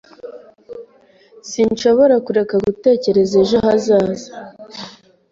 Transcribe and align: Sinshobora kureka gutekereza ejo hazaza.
Sinshobora 1.49 2.15
kureka 2.25 2.55
gutekereza 2.65 3.33
ejo 3.43 3.57
hazaza. 3.65 4.29